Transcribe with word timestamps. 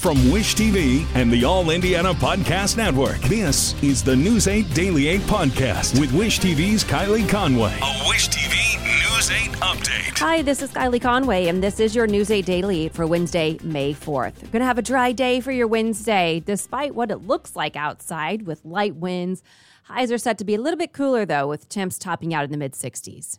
From 0.00 0.30
Wish 0.30 0.54
TV 0.54 1.04
and 1.14 1.30
the 1.30 1.44
All 1.44 1.68
Indiana 1.68 2.14
Podcast 2.14 2.78
Network, 2.78 3.18
this 3.18 3.74
is 3.82 4.02
the 4.02 4.16
News 4.16 4.48
8 4.48 4.72
Daily 4.72 5.08
8 5.08 5.20
Podcast 5.20 6.00
with 6.00 6.10
Wish 6.14 6.40
TV's 6.40 6.82
Kylie 6.82 7.28
Conway. 7.28 7.76
A 7.82 8.08
Wish 8.08 8.30
TV 8.30 8.82
News 8.82 9.30
8 9.30 9.50
update. 9.60 10.18
Hi, 10.18 10.40
this 10.40 10.62
is 10.62 10.70
Kylie 10.70 11.02
Conway, 11.02 11.48
and 11.48 11.62
this 11.62 11.78
is 11.80 11.94
your 11.94 12.06
News 12.06 12.30
8 12.30 12.46
Daily 12.46 12.88
for 12.88 13.06
Wednesday, 13.06 13.58
May 13.62 13.92
4th. 13.92 14.40
You're 14.40 14.50
going 14.50 14.60
to 14.60 14.64
have 14.64 14.78
a 14.78 14.82
dry 14.82 15.12
day 15.12 15.38
for 15.38 15.52
your 15.52 15.66
Wednesday, 15.66 16.42
despite 16.46 16.94
what 16.94 17.10
it 17.10 17.26
looks 17.26 17.54
like 17.54 17.76
outside 17.76 18.46
with 18.46 18.64
light 18.64 18.96
winds. 18.96 19.42
Highs 19.82 20.10
are 20.10 20.16
set 20.16 20.38
to 20.38 20.46
be 20.46 20.54
a 20.54 20.60
little 20.62 20.78
bit 20.78 20.94
cooler, 20.94 21.26
though, 21.26 21.46
with 21.46 21.68
temps 21.68 21.98
topping 21.98 22.32
out 22.32 22.44
in 22.44 22.50
the 22.50 22.56
mid 22.56 22.72
60s. 22.72 23.38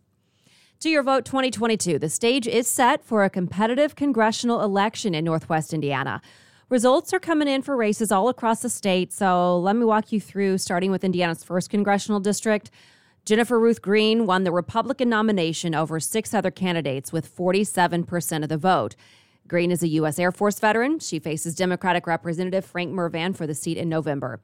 To 0.81 0.89
your 0.89 1.01
vote 1.01 1.25
2022, 1.25 1.97
the 1.97 2.07
stage 2.07 2.47
is 2.47 2.67
set 2.67 3.03
for 3.03 3.23
a 3.23 3.31
competitive 3.31 3.95
congressional 3.95 4.61
election 4.61 5.15
in 5.15 5.25
Northwest 5.25 5.73
Indiana. 5.73 6.21
Results 6.71 7.11
are 7.11 7.19
coming 7.19 7.49
in 7.49 7.61
for 7.61 7.75
races 7.75 8.13
all 8.13 8.29
across 8.29 8.61
the 8.61 8.69
state, 8.69 9.11
so 9.11 9.59
let 9.59 9.75
me 9.75 9.83
walk 9.83 10.13
you 10.13 10.21
through, 10.21 10.57
starting 10.57 10.89
with 10.89 11.03
Indiana's 11.03 11.43
first 11.43 11.69
congressional 11.69 12.21
district. 12.21 12.71
Jennifer 13.25 13.59
Ruth 13.59 13.81
Green 13.81 14.25
won 14.25 14.45
the 14.45 14.53
Republican 14.53 15.09
nomination 15.09 15.75
over 15.75 15.99
six 15.99 16.33
other 16.33 16.49
candidates 16.49 17.11
with 17.11 17.35
47% 17.35 18.43
of 18.43 18.47
the 18.47 18.55
vote. 18.55 18.95
Green 19.49 19.69
is 19.69 19.83
a 19.83 19.89
U.S. 19.89 20.17
Air 20.17 20.31
Force 20.31 20.61
veteran. 20.61 20.99
She 20.99 21.19
faces 21.19 21.55
Democratic 21.55 22.07
Representative 22.07 22.63
Frank 22.63 22.93
Mrvan 22.93 23.35
for 23.35 23.45
the 23.45 23.53
seat 23.53 23.77
in 23.77 23.89
November. 23.89 24.39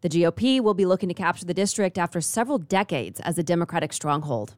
The 0.00 0.08
GOP 0.08 0.60
will 0.60 0.74
be 0.74 0.86
looking 0.86 1.08
to 1.08 1.14
capture 1.14 1.46
the 1.46 1.54
district 1.54 1.98
after 1.98 2.20
several 2.20 2.58
decades 2.58 3.20
as 3.20 3.38
a 3.38 3.44
Democratic 3.44 3.92
stronghold. 3.92 4.56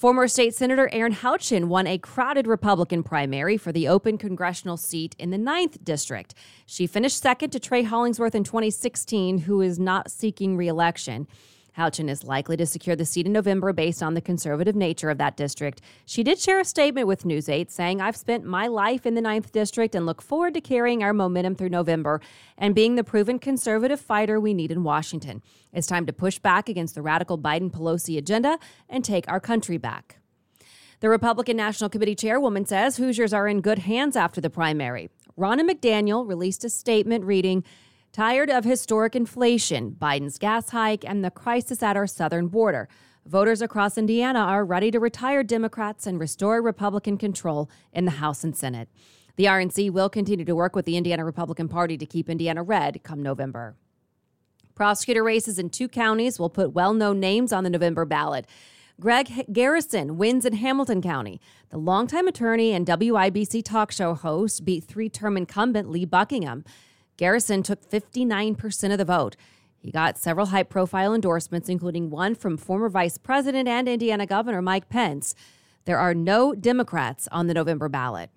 Former 0.00 0.28
state 0.28 0.54
senator 0.54 0.88
Erin 0.94 1.12
Houchin 1.12 1.66
won 1.66 1.86
a 1.86 1.98
crowded 1.98 2.46
Republican 2.46 3.02
primary 3.02 3.58
for 3.58 3.70
the 3.70 3.86
open 3.86 4.16
congressional 4.16 4.78
seat 4.78 5.14
in 5.18 5.28
the 5.28 5.36
9th 5.36 5.84
district. 5.84 6.32
She 6.64 6.86
finished 6.86 7.20
second 7.20 7.50
to 7.50 7.60
Trey 7.60 7.82
Hollingsworth 7.82 8.34
in 8.34 8.42
2016, 8.42 9.40
who 9.40 9.60
is 9.60 9.78
not 9.78 10.10
seeking 10.10 10.56
reelection. 10.56 11.28
Houchin 11.76 12.08
is 12.08 12.24
likely 12.24 12.56
to 12.56 12.66
secure 12.66 12.96
the 12.96 13.04
seat 13.04 13.26
in 13.26 13.32
November 13.32 13.72
based 13.72 14.02
on 14.02 14.14
the 14.14 14.20
conservative 14.20 14.74
nature 14.74 15.10
of 15.10 15.18
that 15.18 15.36
district. 15.36 15.80
She 16.06 16.22
did 16.22 16.38
share 16.38 16.60
a 16.60 16.64
statement 16.64 17.06
with 17.06 17.24
News 17.24 17.48
8 17.48 17.70
saying, 17.70 18.00
I've 18.00 18.16
spent 18.16 18.44
my 18.44 18.66
life 18.66 19.06
in 19.06 19.14
the 19.14 19.20
9th 19.20 19.52
District 19.52 19.94
and 19.94 20.06
look 20.06 20.22
forward 20.22 20.54
to 20.54 20.60
carrying 20.60 21.02
our 21.02 21.12
momentum 21.12 21.54
through 21.54 21.68
November 21.68 22.20
and 22.58 22.74
being 22.74 22.96
the 22.96 23.04
proven 23.04 23.38
conservative 23.38 24.00
fighter 24.00 24.40
we 24.40 24.54
need 24.54 24.70
in 24.72 24.82
Washington. 24.82 25.42
It's 25.72 25.86
time 25.86 26.06
to 26.06 26.12
push 26.12 26.38
back 26.38 26.68
against 26.68 26.94
the 26.94 27.02
radical 27.02 27.38
Biden 27.38 27.70
Pelosi 27.70 28.18
agenda 28.18 28.58
and 28.88 29.04
take 29.04 29.28
our 29.28 29.40
country 29.40 29.78
back. 29.78 30.18
The 31.00 31.08
Republican 31.08 31.56
National 31.56 31.88
Committee 31.88 32.14
chairwoman 32.14 32.66
says 32.66 32.98
Hoosiers 32.98 33.32
are 33.32 33.48
in 33.48 33.62
good 33.62 33.80
hands 33.80 34.16
after 34.16 34.40
the 34.40 34.50
primary. 34.50 35.08
Ronna 35.38 35.68
McDaniel 35.68 36.28
released 36.28 36.62
a 36.64 36.68
statement 36.68 37.24
reading, 37.24 37.64
Tired 38.12 38.50
of 38.50 38.64
historic 38.64 39.14
inflation, 39.14 39.92
Biden's 39.92 40.36
gas 40.36 40.70
hike, 40.70 41.04
and 41.04 41.24
the 41.24 41.30
crisis 41.30 41.80
at 41.80 41.96
our 41.96 42.08
southern 42.08 42.48
border. 42.48 42.88
Voters 43.24 43.62
across 43.62 43.96
Indiana 43.96 44.40
are 44.40 44.64
ready 44.64 44.90
to 44.90 44.98
retire 44.98 45.44
Democrats 45.44 46.08
and 46.08 46.18
restore 46.18 46.60
Republican 46.60 47.16
control 47.16 47.70
in 47.92 48.06
the 48.06 48.10
House 48.12 48.42
and 48.42 48.56
Senate. 48.56 48.88
The 49.36 49.44
RNC 49.44 49.92
will 49.92 50.08
continue 50.08 50.44
to 50.44 50.56
work 50.56 50.74
with 50.74 50.86
the 50.86 50.96
Indiana 50.96 51.24
Republican 51.24 51.68
Party 51.68 51.96
to 51.98 52.04
keep 52.04 52.28
Indiana 52.28 52.64
red 52.64 53.04
come 53.04 53.22
November. 53.22 53.76
Prosecutor 54.74 55.22
races 55.22 55.60
in 55.60 55.70
two 55.70 55.86
counties 55.86 56.40
will 56.40 56.50
put 56.50 56.72
well 56.72 56.92
known 56.92 57.20
names 57.20 57.52
on 57.52 57.62
the 57.62 57.70
November 57.70 58.04
ballot. 58.04 58.44
Greg 58.98 59.46
Garrison 59.52 60.18
wins 60.18 60.44
in 60.44 60.54
Hamilton 60.54 61.00
County. 61.00 61.40
The 61.68 61.78
longtime 61.78 62.26
attorney 62.26 62.72
and 62.72 62.84
WIBC 62.86 63.64
talk 63.64 63.92
show 63.92 64.14
host 64.14 64.64
beat 64.64 64.82
three 64.82 65.08
term 65.08 65.36
incumbent 65.36 65.90
Lee 65.90 66.04
Buckingham. 66.04 66.64
Garrison 67.20 67.62
took 67.62 67.86
59% 67.86 68.92
of 68.92 68.96
the 68.96 69.04
vote. 69.04 69.36
He 69.76 69.90
got 69.90 70.16
several 70.16 70.46
high 70.46 70.62
profile 70.62 71.12
endorsements, 71.12 71.68
including 71.68 72.08
one 72.08 72.34
from 72.34 72.56
former 72.56 72.88
Vice 72.88 73.18
President 73.18 73.68
and 73.68 73.86
Indiana 73.86 74.24
Governor 74.24 74.62
Mike 74.62 74.88
Pence. 74.88 75.34
There 75.84 75.98
are 75.98 76.14
no 76.14 76.54
Democrats 76.54 77.28
on 77.30 77.46
the 77.46 77.52
November 77.52 77.90
ballot. 77.90 78.30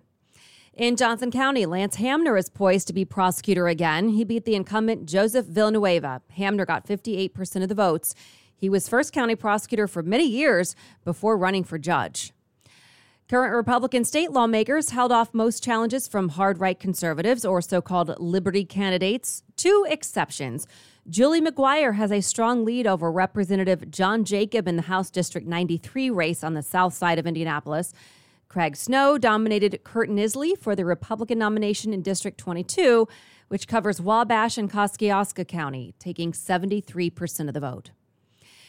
In 0.74 0.97
Johnson 0.97 1.31
County, 1.31 1.66
Lance 1.66 1.96
Hamner 1.96 2.35
is 2.35 2.50
poised 2.50 2.88
to 2.88 2.94
be 2.94 3.06
prosecutor 3.06 3.69
again. 3.69 4.09
He 4.09 4.25
beat 4.25 4.44
the 4.44 4.56
incumbent 4.56 5.06
Joseph 5.06 5.46
Villanueva. 5.46 6.22
Hamner 6.31 6.66
got 6.66 6.86
58% 6.86 7.63
of 7.63 7.69
the 7.69 7.75
votes. 7.75 8.13
He 8.53 8.68
was 8.68 8.90
first 8.90 9.13
county 9.13 9.36
prosecutor 9.36 9.88
for 9.88 10.03
many 10.03 10.28
years 10.28 10.75
before 11.06 11.38
running 11.38 11.63
for 11.63 11.78
judge. 11.78 12.34
Current 13.29 13.56
Republican 13.56 14.03
state 14.03 14.31
lawmakers 14.31 14.89
held 14.89 15.11
off 15.11 15.34
most 15.34 15.63
challenges 15.63 16.09
from 16.09 16.29
hard 16.29 16.59
right 16.59 16.78
conservatives 16.78 17.45
or 17.45 17.61
so 17.61 17.81
called 17.81 18.13
liberty 18.19 18.66
candidates. 18.66 19.44
Two 19.56 19.85
exceptions. 19.89 20.67
Julie 21.09 21.41
McGuire 21.41 21.95
has 21.95 22.12
a 22.12 22.19
strong 22.22 22.66
lead 22.66 22.85
over 22.85 23.09
Representative 23.09 23.89
John 23.89 24.25
Jacob 24.25 24.67
in 24.67 24.75
the 24.75 24.83
House 24.83 25.09
District 25.09 25.47
93 25.47 26.09
race 26.09 26.44
on 26.44 26.53
the 26.53 26.62
south 26.62 26.94
side 26.94 27.17
of 27.17 27.25
Indianapolis. 27.25 27.94
Craig 28.50 28.75
Snow 28.75 29.17
dominated 29.17 29.83
Curt 29.85 30.09
Nisly 30.09 30.57
for 30.57 30.75
the 30.75 30.85
Republican 30.85 31.39
nomination 31.39 31.94
in 31.94 32.01
District 32.01 32.38
22, 32.38 33.07
which 33.47 33.67
covers 33.67 34.01
Wabash 34.01 34.57
and 34.57 34.69
Kosciusko 34.69 35.47
County, 35.47 35.95
taking 35.97 36.33
73% 36.33 37.47
of 37.47 37.53
the 37.53 37.59
vote. 37.62 37.91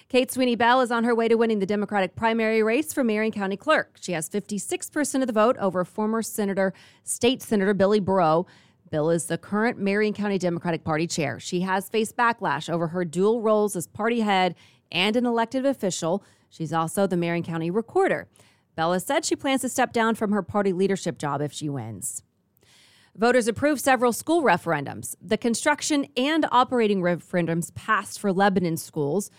Kate 0.09 0.31
Sweeney 0.31 0.54
Bell 0.54 0.81
is 0.81 0.91
on 0.92 1.04
her 1.04 1.15
way 1.15 1.28
to 1.28 1.34
winning 1.34 1.59
the 1.59 1.66
Democratic 1.66 2.15
primary 2.15 2.62
race 2.62 2.92
for 2.92 3.03
Marion 3.03 3.32
County 3.32 3.56
Clerk. 3.56 3.97
She 4.00 4.12
has 4.12 4.28
56% 4.28 5.22
of 5.22 5.26
the 5.26 5.32
vote 5.32 5.56
over 5.59 5.84
former 5.84 6.22
Senator, 6.22 6.72
State 7.03 7.42
Senator 7.42 7.75
Billy 7.75 8.00
Breaux. 8.00 8.47
Bell 8.91 9.10
is 9.10 9.26
the 9.26 9.38
current 9.38 9.78
Marion 9.78 10.12
County 10.12 10.38
Democratic 10.38 10.84
Party 10.84 11.06
chair. 11.06 11.41
She 11.41 11.62
has 11.62 11.88
faced 11.88 12.16
backlash 12.16 12.69
over 12.69 12.88
her 12.88 13.04
dual 13.04 13.41
roles 13.41 13.75
as 13.75 13.87
party 13.87 14.20
head 14.20 14.54
and 14.93 15.16
an 15.16 15.26
elected 15.26 15.66
official. 15.66 16.22
She's 16.50 16.72
also 16.72 17.06
the 17.06 17.16
Marion 17.16 17.43
County 17.43 17.70
recorder. 17.70 18.28
Bella 18.76 19.00
said 19.00 19.25
she 19.25 19.37
plans 19.37 19.62
to 19.62 19.69
step 19.69 19.93
down 19.93 20.14
from 20.14 20.32
her 20.32 20.43
party 20.43 20.72
leadership 20.72 21.19
job 21.19 21.41
if 21.41 21.53
she 21.53 21.69
wins. 21.69 22.22
Voters 23.16 23.48
approved 23.48 23.81
several 23.81 24.12
school 24.12 24.43
referendums. 24.43 25.14
The 25.22 25.38
construction 25.38 26.06
and 26.16 26.47
operating 26.53 27.00
referendums 27.00 27.75
passed 27.75 28.19
for 28.19 28.32
Lebanon 28.32 28.76
schools. 28.76 29.31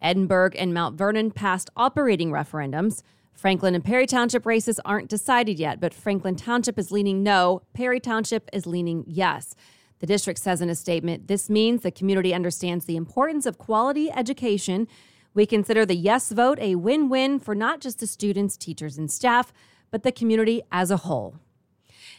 Edinburgh 0.00 0.52
and 0.58 0.72
Mount 0.72 0.96
Vernon 0.96 1.30
passed 1.30 1.70
operating 1.76 2.30
referendums. 2.30 3.02
Franklin 3.32 3.74
and 3.74 3.84
Perry 3.84 4.06
Township 4.06 4.46
races 4.46 4.80
aren't 4.84 5.08
decided 5.08 5.58
yet, 5.58 5.80
but 5.80 5.94
Franklin 5.94 6.34
Township 6.34 6.78
is 6.78 6.90
leaning 6.90 7.22
no, 7.22 7.62
Perry 7.72 8.00
Township 8.00 8.48
is 8.52 8.66
leaning 8.66 9.04
yes. 9.06 9.54
The 10.00 10.06
district 10.06 10.40
says 10.40 10.60
in 10.60 10.70
a 10.70 10.74
statement 10.74 11.28
this 11.28 11.48
means 11.48 11.82
the 11.82 11.90
community 11.90 12.34
understands 12.34 12.84
the 12.84 12.96
importance 12.96 13.46
of 13.46 13.58
quality 13.58 14.10
education. 14.10 14.88
We 15.34 15.46
consider 15.46 15.84
the 15.84 15.94
yes 15.94 16.30
vote 16.30 16.58
a 16.60 16.74
win 16.76 17.08
win 17.08 17.38
for 17.38 17.54
not 17.54 17.80
just 17.80 18.00
the 18.00 18.06
students, 18.06 18.56
teachers, 18.56 18.98
and 18.98 19.10
staff, 19.10 19.52
but 19.90 20.02
the 20.02 20.12
community 20.12 20.62
as 20.70 20.90
a 20.90 20.98
whole. 20.98 21.36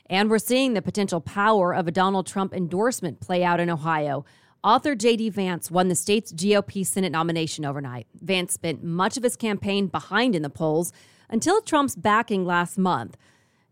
And 0.10 0.30
we're 0.30 0.40
seeing 0.40 0.74
the 0.74 0.82
potential 0.82 1.22
power 1.22 1.74
of 1.74 1.88
a 1.88 1.92
Donald 1.92 2.28
Trump 2.28 2.54
endorsement 2.54 3.20
play 3.20 3.44
out 3.44 3.60
in 3.60 3.70
Ohio. 3.70 4.26
Author 4.64 4.94
J.D. 4.94 5.30
Vance 5.30 5.72
won 5.72 5.88
the 5.88 5.96
state's 5.96 6.34
GOP 6.34 6.86
Senate 6.86 7.12
nomination 7.12 7.64
overnight. 7.64 8.08
Vance 8.16 8.54
spent 8.54 8.84
much 8.84 9.16
of 9.16 9.24
his 9.24 9.38
campaign 9.38 9.88
behind 9.88 10.36
in 10.36 10.42
the 10.42 10.50
polls 10.50 10.92
until 11.30 11.62
Trump's 11.62 11.96
backing 11.96 12.46
last 12.46 12.78
month. 12.78 13.16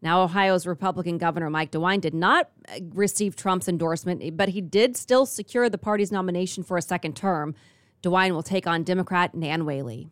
Now, 0.01 0.21
Ohio's 0.21 0.65
Republican 0.65 1.17
Governor 1.17 1.49
Mike 1.49 1.71
DeWine 1.71 1.99
did 1.99 2.13
not 2.13 2.49
uh, 2.69 2.79
receive 2.93 3.35
Trump's 3.35 3.67
endorsement, 3.67 4.37
but 4.37 4.49
he 4.49 4.61
did 4.61 4.95
still 4.95 5.25
secure 5.25 5.69
the 5.69 5.77
party's 5.77 6.11
nomination 6.11 6.63
for 6.63 6.77
a 6.77 6.81
second 6.81 7.15
term. 7.17 7.55
DeWine 8.03 8.31
will 8.31 8.43
take 8.43 8.67
on 8.67 8.83
Democrat 8.83 9.35
Nan 9.35 9.65
Whaley. 9.65 10.07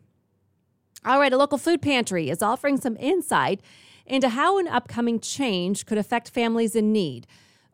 All 1.06 1.20
right, 1.20 1.32
a 1.32 1.38
local 1.38 1.56
food 1.56 1.80
pantry 1.80 2.28
is 2.28 2.42
offering 2.42 2.78
some 2.78 2.96
insight 2.98 3.60
into 4.04 4.30
how 4.30 4.58
an 4.58 4.68
upcoming 4.68 5.20
change 5.20 5.86
could 5.86 5.98
affect 5.98 6.28
families 6.28 6.74
in 6.74 6.92
need. 6.92 7.26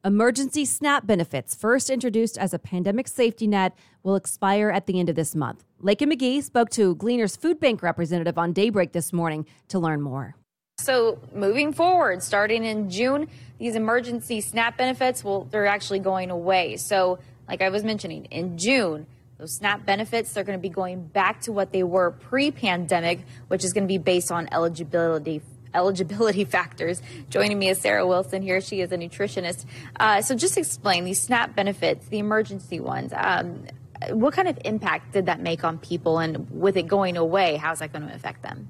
Emergency 0.05 0.65
SNAP 0.65 1.07
benefits, 1.07 1.55
first 1.55 1.89
introduced 1.89 2.37
as 2.37 2.53
a 2.53 2.59
pandemic 2.59 3.07
safety 3.07 3.47
net, 3.47 3.73
will 4.03 4.17
expire 4.17 4.69
at 4.69 4.87
the 4.87 4.99
end 4.99 5.09
of 5.09 5.15
this 5.15 5.37
month. 5.37 5.65
Lakin 5.79 6.11
McGee 6.11 6.43
spoke 6.43 6.71
to 6.71 6.97
Gleaner's 6.97 7.37
Food 7.37 7.61
Bank 7.61 7.85
representative 7.85 8.37
on 8.37 8.53
Daybreak 8.53 8.91
this 8.91 9.13
morning 9.13 9.47
to 9.69 9.79
learn 9.79 10.03
more. 10.03 10.35
So, 10.79 11.21
moving 11.33 11.73
forward, 11.73 12.21
starting 12.25 12.65
in 12.65 12.91
June, 12.91 13.29
these 13.59 13.77
emergency 13.77 14.41
SNAP 14.41 14.77
benefits 14.77 15.23
will 15.23 15.45
they're 15.45 15.67
actually 15.67 16.01
going 16.01 16.33
away. 16.33 16.79
So, 16.79 17.21
like 17.47 17.63
I 17.63 17.69
was 17.69 17.85
mentioning, 17.85 18.25
in 18.25 18.59
June, 18.59 19.07
those 19.39 19.55
SNAP 19.55 19.87
benefits 19.87 20.33
they're 20.33 20.43
going 20.43 20.59
to 20.59 20.63
be 20.63 20.69
going 20.69 21.07
back 21.07 21.43
to 21.43 21.53
what 21.53 21.71
they 21.71 21.85
were 21.85 22.11
pre-pandemic, 22.11 23.21
which 23.47 23.63
is 23.63 23.73
going 23.73 23.85
to 23.85 23.89
be 23.89 23.99
based 23.99 24.33
on 24.33 24.49
eligibility 24.51 25.43
eligibility 25.75 26.45
factors. 26.45 27.03
Joining 27.31 27.59
me 27.59 27.69
is 27.69 27.81
Sarah 27.81 28.07
Wilson 28.07 28.43
here. 28.43 28.61
She 28.61 28.81
is 28.81 28.93
a 28.93 28.97
nutritionist. 28.97 29.65
Uh, 29.99 30.23
so 30.23 30.35
just 30.35 30.59
explain 30.59 31.05
these 31.05 31.21
SNAP 31.23 31.55
benefits, 31.55 32.07
the 32.09 32.19
emergency 32.19 32.81
ones. 32.81 33.13
Um, 33.15 33.67
what 34.11 34.35
kind 34.35 34.49
of 34.49 34.59
impact 34.65 35.13
did 35.13 35.27
that 35.27 35.41
make 35.41 35.65
on 35.65 35.79
people? 35.79 36.19
And 36.19 36.51
with 36.51 36.77
it 36.77 36.89
going 36.89 37.17
away, 37.17 37.57
how's 37.57 37.79
that 37.79 37.93
going 37.93 38.07
to 38.07 38.15
affect 38.15 38.43
them? 38.43 38.69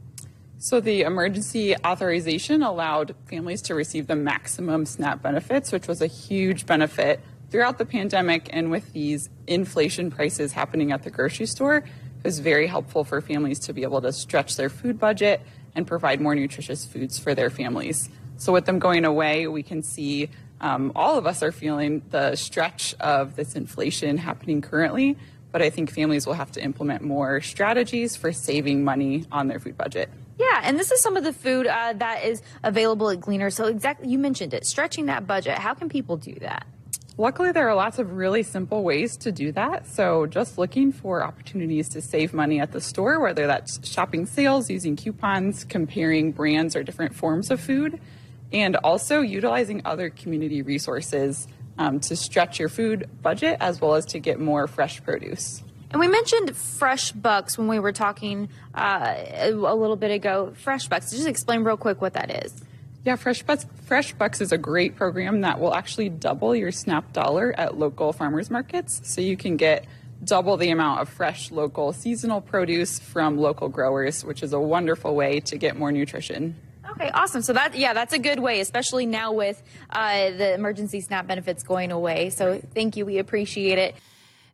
So, 0.58 0.78
the 0.78 1.00
emergency 1.00 1.74
authorization 1.84 2.62
allowed 2.62 3.16
families 3.26 3.62
to 3.62 3.74
receive 3.74 4.06
the 4.06 4.14
maximum 4.14 4.86
SNAP 4.86 5.20
benefits, 5.20 5.72
which 5.72 5.88
was 5.88 6.00
a 6.00 6.06
huge 6.06 6.66
benefit 6.66 7.18
throughout 7.50 7.78
the 7.78 7.84
pandemic. 7.84 8.48
And 8.52 8.70
with 8.70 8.92
these 8.92 9.28
inflation 9.48 10.12
prices 10.12 10.52
happening 10.52 10.92
at 10.92 11.02
the 11.02 11.10
grocery 11.10 11.46
store, 11.46 11.78
it 11.78 12.24
was 12.24 12.38
very 12.38 12.68
helpful 12.68 13.02
for 13.02 13.20
families 13.20 13.58
to 13.60 13.72
be 13.72 13.82
able 13.82 14.00
to 14.02 14.12
stretch 14.12 14.54
their 14.54 14.68
food 14.68 15.00
budget 15.00 15.40
and 15.74 15.86
provide 15.86 16.20
more 16.20 16.34
nutritious 16.34 16.84
foods 16.84 17.18
for 17.18 17.34
their 17.34 17.50
families. 17.50 18.08
So, 18.36 18.52
with 18.52 18.66
them 18.66 18.78
going 18.78 19.04
away, 19.04 19.46
we 19.46 19.62
can 19.62 19.82
see 19.82 20.28
um, 20.60 20.92
all 20.94 21.18
of 21.18 21.26
us 21.26 21.42
are 21.42 21.52
feeling 21.52 22.02
the 22.10 22.36
stretch 22.36 22.94
of 23.00 23.36
this 23.36 23.54
inflation 23.54 24.16
happening 24.16 24.62
currently, 24.62 25.16
but 25.50 25.62
I 25.62 25.70
think 25.70 25.90
families 25.90 26.26
will 26.26 26.34
have 26.34 26.52
to 26.52 26.62
implement 26.62 27.02
more 27.02 27.40
strategies 27.40 28.16
for 28.16 28.32
saving 28.32 28.84
money 28.84 29.24
on 29.30 29.48
their 29.48 29.58
food 29.58 29.76
budget. 29.76 30.08
Yeah, 30.38 30.60
and 30.62 30.78
this 30.78 30.90
is 30.90 31.00
some 31.02 31.16
of 31.16 31.24
the 31.24 31.32
food 31.32 31.66
uh, 31.66 31.92
that 31.94 32.24
is 32.24 32.42
available 32.62 33.10
at 33.10 33.20
Gleaner. 33.20 33.50
So, 33.50 33.66
exactly, 33.66 34.08
you 34.08 34.18
mentioned 34.18 34.54
it, 34.54 34.66
stretching 34.66 35.06
that 35.06 35.26
budget. 35.26 35.58
How 35.58 35.74
can 35.74 35.88
people 35.88 36.16
do 36.16 36.34
that? 36.40 36.66
Luckily, 37.18 37.52
there 37.52 37.68
are 37.68 37.74
lots 37.74 37.98
of 37.98 38.12
really 38.12 38.42
simple 38.42 38.82
ways 38.82 39.16
to 39.18 39.32
do 39.32 39.52
that. 39.52 39.86
So, 39.86 40.26
just 40.26 40.56
looking 40.56 40.92
for 40.92 41.22
opportunities 41.22 41.88
to 41.90 42.00
save 42.00 42.32
money 42.32 42.58
at 42.58 42.72
the 42.72 42.80
store, 42.80 43.20
whether 43.20 43.46
that's 43.46 43.86
shopping 43.86 44.24
sales, 44.24 44.70
using 44.70 44.96
coupons, 44.96 45.64
comparing 45.64 46.32
brands 46.32 46.74
or 46.74 46.82
different 46.82 47.14
forms 47.14 47.50
of 47.50 47.60
food 47.60 48.00
and 48.52 48.76
also 48.76 49.20
utilizing 49.20 49.82
other 49.84 50.10
community 50.10 50.62
resources 50.62 51.48
um, 51.78 52.00
to 52.00 52.14
stretch 52.16 52.58
your 52.58 52.68
food 52.68 53.08
budget 53.22 53.56
as 53.60 53.80
well 53.80 53.94
as 53.94 54.04
to 54.06 54.18
get 54.18 54.38
more 54.38 54.66
fresh 54.66 55.02
produce. 55.02 55.62
And 55.90 56.00
we 56.00 56.08
mentioned 56.08 56.56
Fresh 56.56 57.12
Bucks 57.12 57.58
when 57.58 57.68
we 57.68 57.78
were 57.78 57.92
talking 57.92 58.48
uh, 58.74 59.14
a 59.36 59.50
little 59.52 59.96
bit 59.96 60.10
ago. 60.10 60.52
Fresh 60.56 60.88
Bucks, 60.88 61.10
just 61.10 61.26
explain 61.26 61.64
real 61.64 61.76
quick 61.76 62.00
what 62.00 62.14
that 62.14 62.44
is. 62.44 62.62
Yeah, 63.04 63.16
Fresh 63.16 63.42
Bucks, 63.42 63.66
Fresh 63.86 64.12
Bucks 64.12 64.40
is 64.40 64.52
a 64.52 64.58
great 64.58 64.94
program 64.94 65.40
that 65.40 65.58
will 65.58 65.74
actually 65.74 66.08
double 66.08 66.54
your 66.54 66.70
SNAP 66.70 67.12
dollar 67.12 67.52
at 67.58 67.76
local 67.76 68.12
farmers 68.12 68.48
markets. 68.48 69.00
So 69.04 69.20
you 69.20 69.36
can 69.36 69.56
get 69.56 69.86
double 70.22 70.56
the 70.56 70.70
amount 70.70 71.00
of 71.00 71.08
fresh, 71.08 71.50
local, 71.50 71.92
seasonal 71.92 72.40
produce 72.40 73.00
from 73.00 73.38
local 73.38 73.68
growers, 73.68 74.24
which 74.24 74.44
is 74.44 74.52
a 74.52 74.60
wonderful 74.60 75.16
way 75.16 75.40
to 75.40 75.58
get 75.58 75.76
more 75.76 75.90
nutrition. 75.90 76.54
Okay, 76.92 77.10
awesome. 77.10 77.42
So 77.42 77.54
that 77.54 77.76
yeah, 77.76 77.92
that's 77.92 78.12
a 78.12 78.20
good 78.20 78.38
way, 78.38 78.60
especially 78.60 79.06
now 79.06 79.32
with 79.32 79.60
uh, 79.90 80.30
the 80.30 80.54
emergency 80.54 81.00
SNAP 81.00 81.26
benefits 81.26 81.64
going 81.64 81.90
away. 81.90 82.30
So 82.30 82.60
thank 82.72 82.96
you, 82.96 83.04
we 83.04 83.18
appreciate 83.18 83.78
it. 83.78 83.96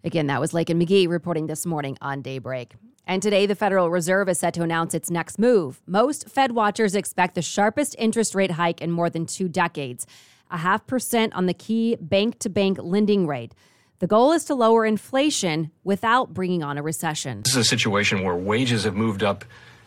Again, 0.04 0.28
that 0.28 0.40
was 0.40 0.54
Lakin 0.54 0.80
McGee 0.80 1.08
reporting 1.08 1.48
this 1.48 1.66
morning 1.66 1.98
on 2.00 2.22
Daybreak. 2.22 2.72
And 3.08 3.22
today, 3.22 3.46
the 3.46 3.54
Federal 3.54 3.90
Reserve 3.90 4.28
is 4.28 4.38
set 4.38 4.52
to 4.54 4.62
announce 4.62 4.92
its 4.92 5.10
next 5.10 5.38
move. 5.38 5.80
Most 5.86 6.28
Fed 6.28 6.52
watchers 6.52 6.94
expect 6.94 7.36
the 7.36 7.40
sharpest 7.40 7.96
interest 7.98 8.34
rate 8.34 8.50
hike 8.50 8.82
in 8.82 8.90
more 8.90 9.08
than 9.08 9.24
two 9.24 9.48
decades, 9.48 10.06
a 10.50 10.58
half 10.58 10.86
percent 10.86 11.32
on 11.32 11.46
the 11.46 11.54
key 11.54 11.96
bank 12.02 12.38
to 12.40 12.50
bank 12.50 12.78
lending 12.78 13.26
rate. 13.26 13.54
The 14.00 14.06
goal 14.06 14.32
is 14.32 14.44
to 14.44 14.54
lower 14.54 14.84
inflation 14.84 15.70
without 15.84 16.34
bringing 16.34 16.62
on 16.62 16.76
a 16.76 16.82
recession. 16.82 17.40
This 17.44 17.52
is 17.52 17.56
a 17.56 17.64
situation 17.64 18.24
where 18.24 18.36
wages 18.36 18.84
have 18.84 18.94
moved 18.94 19.22
up 19.22 19.42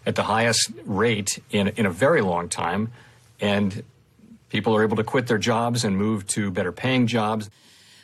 at 0.07 0.15
the 0.15 0.23
highest 0.23 0.71
rate 0.85 1.37
in, 1.51 1.67
in 1.67 1.85
a 1.85 1.91
very 1.91 2.21
long 2.21 2.49
time. 2.49 2.91
And 3.39 3.83
people 4.49 4.75
are 4.75 4.81
able 4.81 4.97
to 4.97 5.03
quit 5.03 5.27
their 5.27 5.37
jobs 5.37 5.85
and 5.85 5.95
move 5.95 6.25
to 6.29 6.49
better 6.49 6.71
paying 6.71 7.05
jobs. 7.05 7.51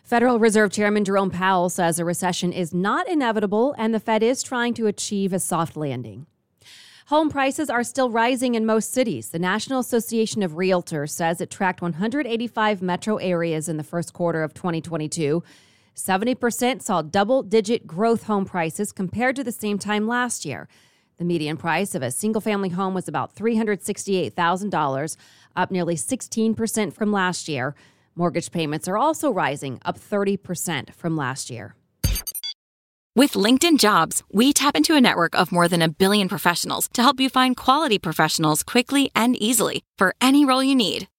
Federal 0.08 0.40
Reserve 0.40 0.72
Chairman 0.72 1.04
Jerome 1.04 1.30
Powell 1.30 1.68
says 1.68 2.00
a 2.00 2.06
recession 2.06 2.54
is 2.54 2.74
not 2.74 3.10
inevitable 3.10 3.76
and 3.78 3.94
the 3.94 4.00
Fed 4.00 4.24
is 4.24 4.42
trying 4.42 4.74
to 4.76 4.88
achieve 4.88 5.34
a 5.34 5.40
soft 5.40 5.76
landing. 5.76 6.28
Home 7.08 7.30
prices 7.30 7.70
are 7.70 7.84
still 7.84 8.10
rising 8.10 8.56
in 8.56 8.66
most 8.66 8.94
cities. 8.94 9.32
The 9.32 9.38
National 9.38 9.82
Association 9.82 10.44
of 10.44 10.54
Realtors 10.54 11.10
says 11.10 11.42
it 11.42 11.50
tracked 11.50 11.82
185 11.82 12.82
metro 12.82 13.18
areas 13.18 13.68
in 13.68 13.76
the 13.76 13.84
first 13.84 14.14
quarter 14.14 14.44
of 14.44 14.54
2022. 14.54 15.44
70% 15.94 16.82
saw 16.82 17.02
double 17.02 17.44
digit 17.44 17.86
growth 17.86 18.24
home 18.24 18.46
prices 18.46 18.94
compared 18.94 19.36
to 19.36 19.44
the 19.44 19.52
same 19.52 19.78
time 19.78 20.08
last 20.08 20.46
year. 20.46 20.70
The 21.18 21.26
median 21.26 21.58
price 21.58 21.94
of 21.96 22.02
a 22.02 22.12
single 22.12 22.40
family 22.40 22.70
home 22.70 22.94
was 22.94 23.10
about 23.10 23.36
$368,000, 23.36 25.18
up 25.54 25.70
nearly 25.70 25.96
16% 25.96 26.94
from 26.94 27.12
last 27.12 27.50
year. 27.50 27.76
Mortgage 28.18 28.52
payments 28.52 28.88
are 28.88 28.98
also 28.98 29.32
rising, 29.32 29.80
up 29.86 30.00
30% 30.00 30.96
from 30.96 31.16
last 31.16 31.52
year. 31.52 31.76
With 33.16 33.34
LinkedIn 33.34 33.78
Jobs, 33.78 34.24
we 34.32 34.54
tap 34.54 34.76
into 34.76 34.96
a 34.96 35.02
network 35.02 35.36
of 35.36 35.52
more 35.52 35.68
than 35.68 35.84
a 35.84 35.90
billion 35.90 36.28
professionals 36.28 36.88
to 36.94 37.04
help 37.04 37.20
you 37.20 37.30
find 37.30 37.56
quality 37.56 38.00
professionals 38.00 38.64
quickly 38.64 39.12
and 39.16 39.36
easily 39.42 39.84
for 40.00 40.16
any 40.20 40.46
role 40.46 40.64
you 40.64 40.76
need. 40.76 41.08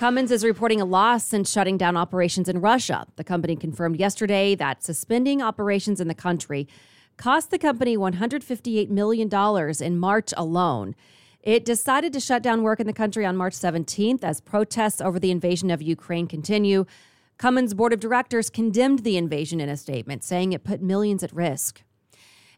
Cummins 0.00 0.30
is 0.30 0.44
reporting 0.44 0.80
a 0.80 0.86
loss 0.86 1.26
since 1.26 1.52
shutting 1.52 1.76
down 1.76 1.94
operations 1.94 2.48
in 2.48 2.62
Russia. 2.62 3.06
The 3.16 3.22
company 3.22 3.54
confirmed 3.54 4.00
yesterday 4.00 4.54
that 4.54 4.82
suspending 4.82 5.42
operations 5.42 6.00
in 6.00 6.08
the 6.08 6.14
country 6.14 6.66
cost 7.18 7.50
the 7.50 7.58
company 7.58 7.98
$158 7.98 8.88
million 8.88 9.28
in 9.82 9.98
March 9.98 10.32
alone. 10.38 10.96
It 11.42 11.66
decided 11.66 12.14
to 12.14 12.20
shut 12.20 12.42
down 12.42 12.62
work 12.62 12.80
in 12.80 12.86
the 12.86 12.94
country 12.94 13.26
on 13.26 13.36
March 13.36 13.52
17th 13.52 14.24
as 14.24 14.40
protests 14.40 15.02
over 15.02 15.20
the 15.20 15.30
invasion 15.30 15.70
of 15.70 15.82
Ukraine 15.82 16.26
continue. 16.26 16.86
Cummins' 17.36 17.74
board 17.74 17.92
of 17.92 18.00
directors 18.00 18.48
condemned 18.48 19.00
the 19.00 19.18
invasion 19.18 19.60
in 19.60 19.68
a 19.68 19.76
statement, 19.76 20.24
saying 20.24 20.54
it 20.54 20.64
put 20.64 20.80
millions 20.80 21.22
at 21.22 21.34
risk. 21.34 21.82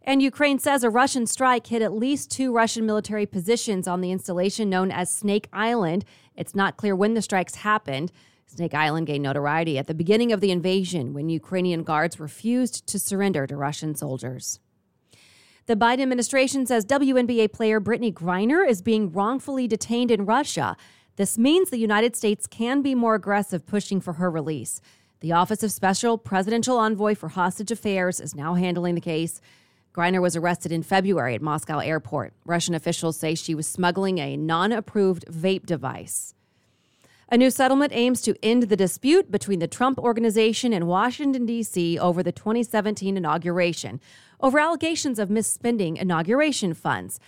And 0.04 0.20
Ukraine 0.20 0.58
says 0.58 0.82
a 0.82 0.90
Russian 0.90 1.26
strike 1.26 1.68
hit 1.68 1.80
at 1.80 1.92
least 1.92 2.30
two 2.30 2.52
Russian 2.52 2.84
military 2.84 3.24
positions 3.24 3.86
on 3.86 4.00
the 4.00 4.10
installation 4.10 4.68
known 4.68 4.90
as 4.90 5.12
Snake 5.12 5.48
Island. 5.52 6.04
It's 6.34 6.54
not 6.54 6.76
clear 6.76 6.96
when 6.96 7.14
the 7.14 7.22
strikes 7.22 7.56
happened. 7.56 8.10
Snake 8.46 8.74
Island 8.74 9.06
gained 9.06 9.22
notoriety 9.22 9.78
at 9.78 9.86
the 9.86 9.94
beginning 9.94 10.32
of 10.32 10.40
the 10.40 10.50
invasion 10.50 11.14
when 11.14 11.28
Ukrainian 11.28 11.84
guards 11.84 12.20
refused 12.20 12.86
to 12.88 12.98
surrender 12.98 13.46
to 13.46 13.56
Russian 13.56 13.94
soldiers. 13.94 14.58
The 15.66 15.76
Biden 15.76 16.02
administration 16.02 16.66
says 16.66 16.84
WNBA 16.84 17.52
player 17.52 17.80
Brittney 17.80 18.12
Griner 18.12 18.68
is 18.68 18.82
being 18.82 19.12
wrongfully 19.12 19.68
detained 19.68 20.10
in 20.10 20.26
Russia. 20.26 20.76
This 21.16 21.38
means 21.38 21.70
the 21.70 21.78
United 21.78 22.16
States 22.16 22.48
can 22.48 22.82
be 22.82 22.96
more 22.96 23.14
aggressive 23.14 23.64
pushing 23.64 24.00
for 24.00 24.14
her 24.14 24.30
release. 24.30 24.80
The 25.20 25.32
Office 25.32 25.62
of 25.62 25.70
Special 25.70 26.18
Presidential 26.18 26.78
Envoy 26.78 27.14
for 27.14 27.28
Hostage 27.28 27.70
Affairs 27.70 28.18
is 28.18 28.34
now 28.34 28.54
handling 28.54 28.96
the 28.96 29.00
case. 29.00 29.40
Griner 29.94 30.22
was 30.22 30.36
arrested 30.36 30.72
in 30.72 30.82
February 30.82 31.34
at 31.34 31.42
Moscow 31.42 31.78
airport. 31.78 32.32
Russian 32.46 32.74
officials 32.74 33.18
say 33.18 33.34
she 33.34 33.54
was 33.54 33.66
smuggling 33.66 34.18
a 34.18 34.38
non 34.38 34.72
approved 34.72 35.26
vape 35.26 35.66
device. 35.66 36.34
A 37.30 37.36
new 37.36 37.50
settlement 37.50 37.92
aims 37.94 38.22
to 38.22 38.36
end 38.42 38.64
the 38.64 38.76
dispute 38.76 39.30
between 39.30 39.58
the 39.58 39.66
Trump 39.66 39.98
organization 39.98 40.72
and 40.72 40.86
Washington, 40.86 41.44
D.C. 41.44 41.98
over 41.98 42.22
the 42.22 42.32
2017 42.32 43.16
inauguration, 43.16 44.00
over 44.40 44.58
allegations 44.58 45.18
of 45.18 45.28
misspending 45.28 45.98
inauguration 45.98 46.72
funds. 46.72 47.20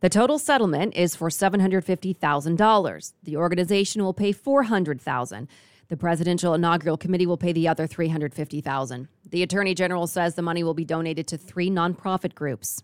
The 0.00 0.08
total 0.08 0.38
settlement 0.38 0.94
is 0.94 1.16
for 1.16 1.28
$750,000. 1.28 3.12
The 3.22 3.36
organization 3.36 4.04
will 4.04 4.14
pay 4.14 4.32
400,000. 4.32 5.48
The 5.88 5.96
presidential 5.96 6.54
inaugural 6.54 6.96
committee 6.96 7.26
will 7.26 7.36
pay 7.36 7.52
the 7.52 7.68
other 7.68 7.86
350,000. 7.86 9.08
The 9.28 9.42
attorney 9.42 9.74
general 9.74 10.06
says 10.06 10.34
the 10.34 10.42
money 10.42 10.62
will 10.62 10.74
be 10.74 10.84
donated 10.84 11.26
to 11.28 11.38
three 11.38 11.70
nonprofit 11.70 12.34
groups. 12.34 12.82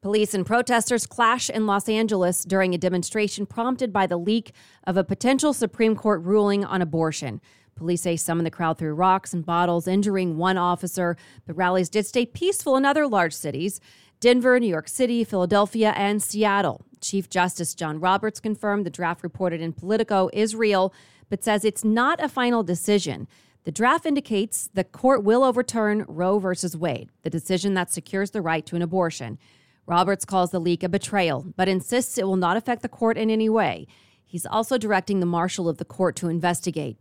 Police 0.00 0.32
and 0.32 0.46
protesters 0.46 1.06
clash 1.06 1.50
in 1.50 1.66
Los 1.66 1.88
Angeles 1.88 2.44
during 2.44 2.72
a 2.72 2.78
demonstration 2.78 3.46
prompted 3.46 3.92
by 3.92 4.06
the 4.06 4.16
leak 4.16 4.52
of 4.84 4.96
a 4.96 5.02
potential 5.02 5.52
Supreme 5.52 5.96
Court 5.96 6.22
ruling 6.22 6.64
on 6.64 6.80
abortion. 6.80 7.40
Police 7.74 8.02
say 8.02 8.16
some 8.16 8.38
of 8.38 8.44
the 8.44 8.50
crowd 8.50 8.78
threw 8.78 8.94
rocks 8.94 9.32
and 9.32 9.44
bottles, 9.44 9.88
injuring 9.88 10.36
one 10.36 10.56
officer, 10.56 11.16
but 11.46 11.56
rallies 11.56 11.88
did 11.88 12.06
stay 12.06 12.26
peaceful 12.26 12.76
in 12.76 12.84
other 12.84 13.06
large 13.06 13.34
cities 13.34 13.80
Denver, 14.20 14.58
New 14.58 14.66
York 14.66 14.88
City, 14.88 15.22
Philadelphia, 15.22 15.92
and 15.96 16.20
Seattle. 16.20 16.84
Chief 17.00 17.28
Justice 17.28 17.74
John 17.74 18.00
Roberts 18.00 18.40
confirmed 18.40 18.84
the 18.84 18.90
draft 18.90 19.22
reported 19.22 19.60
in 19.60 19.72
Politico 19.72 20.28
is 20.32 20.56
real, 20.56 20.92
but 21.28 21.44
says 21.44 21.64
it's 21.64 21.84
not 21.84 22.22
a 22.22 22.28
final 22.28 22.64
decision. 22.64 23.28
The 23.68 23.72
draft 23.72 24.06
indicates 24.06 24.70
the 24.72 24.82
court 24.82 25.22
will 25.22 25.44
overturn 25.44 26.06
Roe 26.08 26.38
v. 26.38 26.48
Wade, 26.78 27.10
the 27.22 27.28
decision 27.28 27.74
that 27.74 27.92
secures 27.92 28.30
the 28.30 28.40
right 28.40 28.64
to 28.64 28.76
an 28.76 28.80
abortion. 28.80 29.38
Roberts 29.84 30.24
calls 30.24 30.52
the 30.52 30.58
leak 30.58 30.82
a 30.82 30.88
betrayal, 30.88 31.44
but 31.54 31.68
insists 31.68 32.16
it 32.16 32.26
will 32.26 32.36
not 32.36 32.56
affect 32.56 32.80
the 32.80 32.88
court 32.88 33.18
in 33.18 33.28
any 33.28 33.50
way. 33.50 33.86
He's 34.24 34.46
also 34.46 34.78
directing 34.78 35.20
the 35.20 35.26
marshal 35.26 35.68
of 35.68 35.76
the 35.76 35.84
court 35.84 36.16
to 36.16 36.30
investigate. 36.30 36.96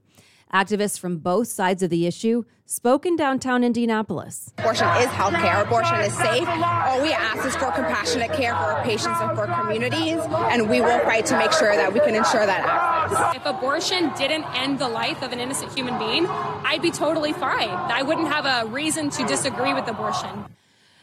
Activists 0.53 0.97
from 0.97 1.17
both 1.17 1.49
sides 1.49 1.83
of 1.83 1.89
the 1.89 2.07
issue 2.07 2.43
spoke 2.65 3.05
in 3.05 3.17
downtown 3.17 3.65
Indianapolis. 3.65 4.53
Abortion 4.57 4.87
is 4.97 5.07
health 5.07 5.33
care. 5.33 5.61
Abortion 5.61 5.99
is 5.99 6.13
safe. 6.13 6.47
All 6.47 7.01
we 7.01 7.11
ask 7.11 7.45
is 7.45 7.55
for 7.55 7.71
compassionate 7.71 8.31
care 8.31 8.53
for 8.53 8.59
our 8.59 8.83
patients 8.83 9.19
and 9.19 9.37
for 9.37 9.45
communities, 9.45 10.19
and 10.49 10.69
we 10.69 10.79
will 10.79 10.99
fight 11.01 11.25
to 11.27 11.37
make 11.37 11.51
sure 11.51 11.75
that 11.75 11.91
we 11.91 11.99
can 11.99 12.15
ensure 12.15 12.45
that 12.45 12.65
access. 12.65 13.35
If 13.35 13.45
abortion 13.45 14.11
didn't 14.17 14.45
end 14.55 14.79
the 14.79 14.87
life 14.87 15.21
of 15.21 15.33
an 15.33 15.39
innocent 15.39 15.73
human 15.73 15.97
being, 15.99 16.27
I'd 16.27 16.81
be 16.81 16.91
totally 16.91 17.33
fine. 17.33 17.69
I 17.69 18.01
wouldn't 18.01 18.27
have 18.29 18.45
a 18.45 18.69
reason 18.69 19.09
to 19.11 19.25
disagree 19.25 19.73
with 19.73 19.87
abortion. 19.87 20.45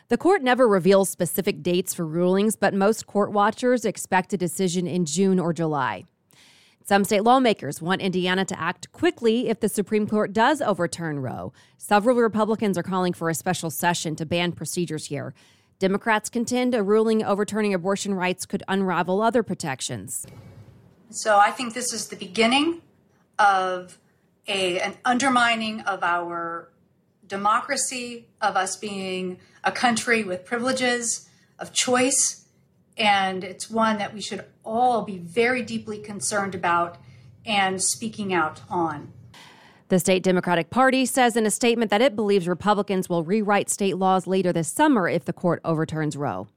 The 0.08 0.18
court 0.18 0.42
never 0.42 0.68
reveals 0.68 1.08
specific 1.10 1.62
dates 1.62 1.94
for 1.94 2.06
rulings, 2.06 2.56
but 2.56 2.74
most 2.74 3.06
court 3.06 3.32
watchers 3.32 3.84
expect 3.84 4.32
a 4.32 4.36
decision 4.36 4.86
in 4.86 5.06
June 5.06 5.38
or 5.38 5.52
July. 5.52 6.04
Some 6.86 7.04
state 7.04 7.24
lawmakers 7.24 7.80
want 7.80 8.02
Indiana 8.02 8.44
to 8.44 8.60
act 8.60 8.92
quickly 8.92 9.48
if 9.48 9.60
the 9.60 9.70
Supreme 9.70 10.06
Court 10.06 10.34
does 10.34 10.60
overturn 10.60 11.20
Roe. 11.20 11.54
Several 11.78 12.14
Republicans 12.14 12.76
are 12.76 12.82
calling 12.82 13.14
for 13.14 13.30
a 13.30 13.34
special 13.34 13.70
session 13.70 14.14
to 14.16 14.26
ban 14.26 14.52
procedures 14.52 15.06
here. 15.06 15.32
Democrats 15.78 16.28
contend 16.28 16.74
a 16.74 16.82
ruling 16.82 17.24
overturning 17.24 17.72
abortion 17.72 18.12
rights 18.12 18.44
could 18.44 18.62
unravel 18.68 19.22
other 19.22 19.42
protections. 19.42 20.26
So 21.08 21.38
I 21.38 21.52
think 21.52 21.72
this 21.72 21.94
is 21.94 22.08
the 22.08 22.16
beginning 22.16 22.82
of 23.38 23.98
a, 24.46 24.78
an 24.80 24.94
undermining 25.06 25.80
of 25.80 26.02
our 26.02 26.68
democracy, 27.26 28.26
of 28.42 28.56
us 28.56 28.76
being 28.76 29.38
a 29.64 29.72
country 29.72 30.22
with 30.22 30.44
privileges, 30.44 31.30
of 31.58 31.72
choice 31.72 32.43
and 32.96 33.44
it's 33.44 33.70
one 33.70 33.98
that 33.98 34.14
we 34.14 34.20
should 34.20 34.44
all 34.64 35.02
be 35.02 35.18
very 35.18 35.62
deeply 35.62 35.98
concerned 35.98 36.54
about 36.54 36.98
and 37.44 37.82
speaking 37.82 38.32
out 38.32 38.62
on. 38.68 39.12
The 39.88 39.98
state 39.98 40.22
Democratic 40.22 40.70
Party 40.70 41.04
says 41.04 41.36
in 41.36 41.44
a 41.44 41.50
statement 41.50 41.90
that 41.90 42.00
it 42.00 42.16
believes 42.16 42.48
Republicans 42.48 43.08
will 43.08 43.22
rewrite 43.22 43.68
state 43.68 43.98
laws 43.98 44.26
later 44.26 44.52
this 44.52 44.72
summer 44.72 45.08
if 45.08 45.24
the 45.24 45.32
court 45.32 45.60
overturns 45.64 46.16
Roe. 46.16 46.48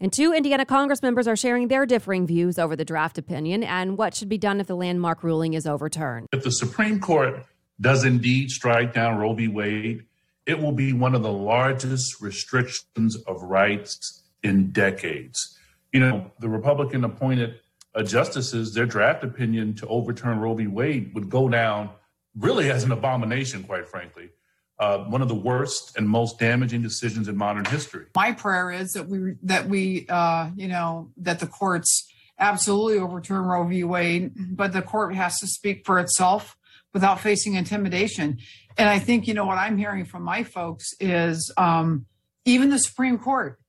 And 0.00 0.12
two 0.12 0.32
Indiana 0.32 0.64
Congress 0.64 1.02
members 1.02 1.28
are 1.28 1.36
sharing 1.36 1.68
their 1.68 1.86
differing 1.86 2.26
views 2.26 2.58
over 2.58 2.74
the 2.74 2.84
draft 2.84 3.18
opinion 3.18 3.62
and 3.62 3.96
what 3.96 4.14
should 4.14 4.28
be 4.28 4.38
done 4.38 4.60
if 4.60 4.66
the 4.66 4.74
landmark 4.74 5.22
ruling 5.22 5.54
is 5.54 5.66
overturned. 5.66 6.26
If 6.32 6.42
the 6.42 6.50
Supreme 6.50 7.00
Court 7.00 7.44
does 7.80 8.04
indeed 8.04 8.50
strike 8.50 8.94
down 8.94 9.18
Roe 9.18 9.34
v. 9.34 9.48
Wade, 9.48 10.04
it 10.46 10.58
will 10.58 10.72
be 10.72 10.92
one 10.92 11.14
of 11.14 11.22
the 11.22 11.32
largest 11.32 12.20
restrictions 12.20 13.16
of 13.26 13.42
rights 13.42 14.22
in 14.42 14.70
decades 14.70 15.53
you 15.94 16.00
know, 16.00 16.32
the 16.40 16.48
Republican 16.48 17.04
appointed 17.04 17.60
uh, 17.94 18.02
justices, 18.02 18.74
their 18.74 18.84
draft 18.84 19.22
opinion 19.22 19.74
to 19.74 19.86
overturn 19.86 20.40
Roe 20.40 20.54
v. 20.54 20.66
Wade 20.66 21.14
would 21.14 21.30
go 21.30 21.48
down 21.48 21.90
really 22.36 22.68
as 22.68 22.82
an 22.82 22.90
abomination, 22.90 23.62
quite 23.62 23.88
frankly. 23.88 24.30
Uh, 24.76 24.98
one 25.04 25.22
of 25.22 25.28
the 25.28 25.36
worst 25.36 25.96
and 25.96 26.08
most 26.08 26.40
damaging 26.40 26.82
decisions 26.82 27.28
in 27.28 27.36
modern 27.36 27.64
history. 27.64 28.06
My 28.16 28.32
prayer 28.32 28.72
is 28.72 28.94
that 28.94 29.06
we 29.06 29.36
that 29.44 29.68
we 29.68 30.04
uh, 30.08 30.50
you 30.56 30.66
know 30.66 31.12
that 31.18 31.38
the 31.38 31.46
courts 31.46 32.10
absolutely 32.40 32.98
overturn 32.98 33.44
Roe 33.44 33.62
v. 33.62 33.84
Wade, 33.84 34.32
but 34.56 34.72
the 34.72 34.82
court 34.82 35.14
has 35.14 35.38
to 35.38 35.46
speak 35.46 35.86
for 35.86 36.00
itself 36.00 36.56
without 36.92 37.20
facing 37.20 37.54
intimidation. 37.54 38.38
And 38.76 38.88
I 38.88 38.98
think 38.98 39.28
you 39.28 39.34
know 39.34 39.46
what 39.46 39.58
I'm 39.58 39.78
hearing 39.78 40.06
from 40.06 40.24
my 40.24 40.42
folks 40.42 40.92
is 40.98 41.52
um, 41.56 42.06
even 42.44 42.70
the 42.70 42.80
Supreme 42.80 43.16
Court 43.16 43.60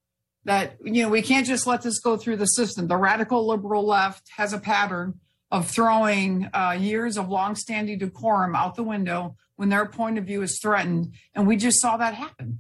that 0.45 0.77
you 0.83 1.03
know 1.03 1.09
we 1.09 1.21
can't 1.21 1.45
just 1.45 1.67
let 1.67 1.81
this 1.81 1.99
go 1.99 2.17
through 2.17 2.37
the 2.37 2.45
system. 2.45 2.87
The 2.87 2.97
radical 2.97 3.45
liberal 3.45 3.85
left 3.85 4.29
has 4.37 4.53
a 4.53 4.59
pattern 4.59 5.19
of 5.51 5.69
throwing 5.69 6.49
uh, 6.53 6.77
years 6.79 7.17
of 7.17 7.29
longstanding 7.29 7.99
decorum 7.99 8.55
out 8.55 8.75
the 8.75 8.83
window 8.83 9.35
when 9.57 9.69
their 9.69 9.85
point 9.85 10.17
of 10.17 10.25
view 10.25 10.41
is 10.41 10.59
threatened, 10.61 11.13
and 11.33 11.47
we 11.47 11.55
just 11.55 11.81
saw 11.81 11.97
that 11.97 12.13
happen. 12.13 12.59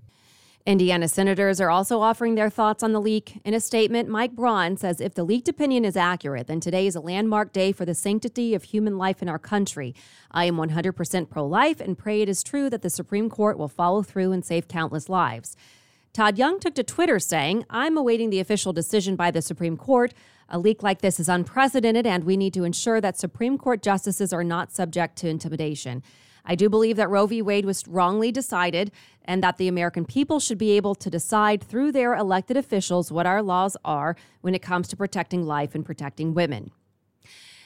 Indiana 0.65 1.07
senators 1.07 1.61
are 1.61 1.69
also 1.69 2.01
offering 2.01 2.33
their 2.33 2.49
thoughts 2.49 2.81
on 2.81 2.91
the 2.91 2.99
leak. 2.99 3.39
In 3.45 3.53
a 3.53 3.59
statement, 3.59 4.09
Mike 4.09 4.31
Braun 4.31 4.77
says 4.77 4.99
if 4.99 5.13
the 5.13 5.23
leaked 5.23 5.47
opinion 5.47 5.85
is 5.85 5.95
accurate, 5.95 6.47
then 6.47 6.59
today 6.59 6.87
is 6.87 6.95
a 6.95 6.99
landmark 6.99 7.53
day 7.53 7.71
for 7.71 7.85
the 7.85 7.93
sanctity 7.93 8.55
of 8.55 8.63
human 8.63 8.97
life 8.97 9.21
in 9.21 9.29
our 9.29 9.37
country. 9.37 9.93
I 10.31 10.45
am 10.45 10.55
100% 10.55 11.29
pro 11.29 11.45
life 11.45 11.79
and 11.79 11.95
pray 11.95 12.23
it 12.23 12.29
is 12.29 12.41
true 12.41 12.71
that 12.71 12.81
the 12.81 12.89
Supreme 12.89 13.29
Court 13.29 13.59
will 13.59 13.67
follow 13.67 14.01
through 14.01 14.31
and 14.31 14.43
save 14.43 14.67
countless 14.67 15.07
lives. 15.07 15.55
Todd 16.15 16.37
Young 16.37 16.61
took 16.61 16.73
to 16.75 16.83
Twitter 16.83 17.19
saying, 17.19 17.65
I'm 17.69 17.97
awaiting 17.97 18.29
the 18.29 18.39
official 18.39 18.71
decision 18.71 19.17
by 19.17 19.31
the 19.31 19.41
Supreme 19.41 19.75
Court. 19.75 20.13
A 20.47 20.57
leak 20.57 20.81
like 20.81 21.01
this 21.01 21.19
is 21.19 21.27
unprecedented, 21.27 22.07
and 22.07 22.23
we 22.23 22.37
need 22.37 22.53
to 22.53 22.63
ensure 22.63 23.01
that 23.01 23.19
Supreme 23.19 23.57
Court 23.57 23.83
justices 23.83 24.31
are 24.31 24.41
not 24.41 24.71
subject 24.71 25.17
to 25.17 25.27
intimidation. 25.27 26.01
I 26.45 26.55
do 26.55 26.69
believe 26.69 26.95
that 26.95 27.09
Roe 27.09 27.27
v. 27.27 27.41
Wade 27.41 27.65
was 27.65 27.85
wrongly 27.85 28.31
decided 28.31 28.93
and 29.25 29.43
that 29.43 29.57
the 29.57 29.67
American 29.67 30.05
people 30.05 30.39
should 30.39 30.57
be 30.57 30.71
able 30.77 30.95
to 30.95 31.09
decide 31.09 31.61
through 31.61 31.91
their 31.91 32.15
elected 32.15 32.55
officials 32.55 33.11
what 33.11 33.25
our 33.25 33.41
laws 33.41 33.75
are 33.83 34.15
when 34.39 34.55
it 34.55 34.61
comes 34.61 34.87
to 34.87 34.95
protecting 34.95 35.45
life 35.45 35.75
and 35.75 35.85
protecting 35.85 36.33
women. 36.33 36.71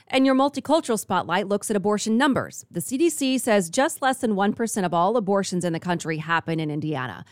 And 0.08 0.26
your 0.26 0.34
multicultural 0.34 0.98
spotlight 0.98 1.48
looks 1.48 1.70
at 1.70 1.76
abortion 1.76 2.18
numbers. 2.18 2.66
The 2.72 2.80
CDC 2.80 3.40
says 3.42 3.70
just 3.70 4.02
less 4.02 4.22
than 4.22 4.34
1% 4.34 4.86
of 4.86 4.92
all 4.92 5.18
abortions 5.18 5.64
in 5.64 5.72
the 5.72 5.80
country 5.80 6.18
happen 6.18 6.60
in 6.60 6.72
Indiana. 6.72 7.26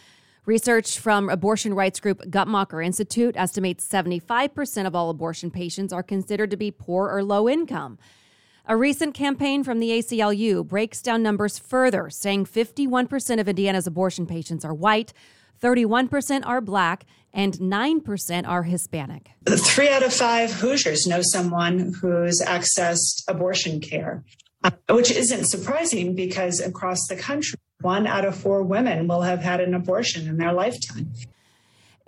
Research 0.47 0.97
from 0.99 1.27
abortion 1.27 1.73
rights 1.73 1.99
group 1.99 2.21
Guttmacher 2.29 2.83
Institute 2.83 3.35
estimates 3.35 3.85
75% 3.85 4.87
of 4.87 4.95
all 4.95 5.09
abortion 5.09 5.51
patients 5.51 5.91
are 5.91 6.01
considered 6.01 6.51
to 6.51 6.55
be 6.55 6.71
poor 6.71 7.09
or 7.09 7.21
low 7.21 7.49
income. 7.49 7.99
A 8.65 8.77
recent 8.77 9.13
campaign 9.13 9.65
from 9.65 9.79
the 9.79 9.89
ACLU 9.89 10.65
breaks 10.65 11.01
down 11.01 11.21
numbers 11.21 11.59
further, 11.59 12.09
saying 12.09 12.45
51% 12.45 13.41
of 13.41 13.49
Indiana's 13.49 13.87
abortion 13.87 14.25
patients 14.25 14.63
are 14.63 14.73
white, 14.73 15.11
31% 15.61 16.45
are 16.45 16.61
black, 16.61 17.05
and 17.33 17.55
9% 17.55 18.47
are 18.47 18.63
Hispanic. 18.63 19.31
Three 19.49 19.89
out 19.89 20.01
of 20.01 20.13
five 20.13 20.53
Hoosiers 20.53 21.05
know 21.05 21.19
someone 21.23 21.93
who's 21.99 22.41
accessed 22.41 23.21
abortion 23.27 23.81
care, 23.81 24.23
which 24.87 25.11
isn't 25.11 25.43
surprising 25.43 26.15
because 26.15 26.61
across 26.61 27.05
the 27.09 27.17
country, 27.17 27.56
one 27.81 28.07
out 28.07 28.25
of 28.25 28.35
four 28.35 28.63
women 28.63 29.07
will 29.07 29.21
have 29.21 29.41
had 29.41 29.61
an 29.61 29.73
abortion 29.73 30.27
in 30.27 30.37
their 30.37 30.53
lifetime. 30.53 31.11